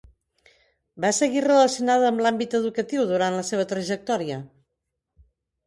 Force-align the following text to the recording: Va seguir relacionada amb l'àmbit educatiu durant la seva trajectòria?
Va 1.05 1.11
seguir 1.17 1.43
relacionada 1.47 2.09
amb 2.13 2.25
l'àmbit 2.27 2.57
educatiu 2.61 3.07
durant 3.13 3.39
la 3.41 3.47
seva 3.53 3.69
trajectòria? 3.75 4.43